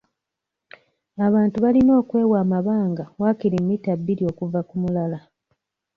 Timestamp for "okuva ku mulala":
4.31-5.19